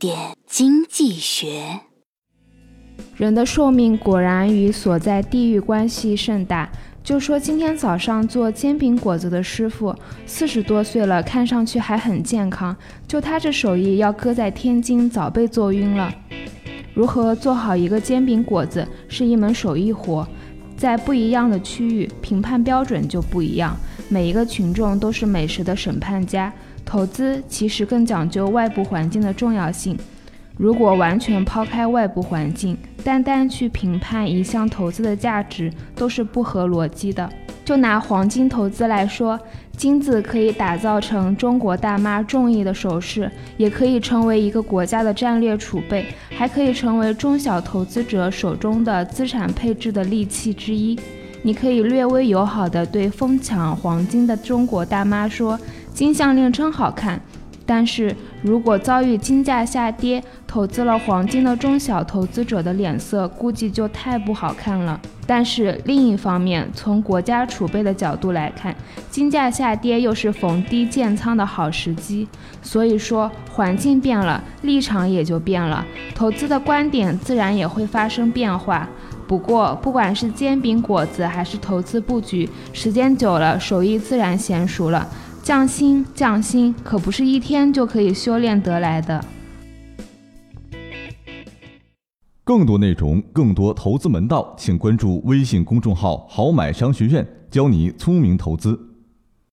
[0.00, 1.78] 点经济学。
[3.18, 6.70] 人的寿命果然与所在地域关系甚大。
[7.04, 9.94] 就说今天早上做煎饼果子的师傅，
[10.24, 12.74] 四十多岁了，看上去还很健康。
[13.06, 16.10] 就他这手艺，要搁在天津早被做晕了。
[16.94, 20.26] 如何做好一个煎饼果子，是一门手艺活，
[20.78, 23.76] 在不一样的区域，评判标准就不一样。
[24.08, 26.50] 每一个群众都是美食的审判家。
[26.90, 29.96] 投资其实更讲究外部环境的重要性。
[30.56, 37.30] 如果完全抛开外部环境，单单去评判一项投资的价值，都是不合逻辑的。
[37.64, 39.38] 就拿黄金投资来说，
[39.76, 50.98] 金子可以打造成中国大妈中意的首饰，也可以成为一个国家的战略储备，还可以成为中小投资者手中的资产配置的利器之一。
[51.42, 55.58] 你可以略微友好地对疯抢黄金的中国大妈说
[55.94, 57.20] ：“金项链真好看。”
[57.64, 65.00] 但是如果遭遇金价下跌，投资了黄金的中小投资者的脸色估计就太不好看了。
[65.24, 68.74] 但是另一方面，从国家储备的角度来看，
[69.08, 72.26] 金价下跌又是逢低建仓的好时机。
[72.60, 75.86] 所以说，环境变了，立场也就变了，
[76.20, 78.86] 投资的观点自然也会发生变化。
[79.26, 85.08] 不过，不管是煎饼果子还是投资布局，时间久了，手艺自然娴熟了。
[85.42, 89.24] 匠心，匠心，可不是一天就可以修炼得来的。
[92.44, 98.78] 更多内容，更多投资门道，请关注微信公众号“好买商学院”，教你聪明投资。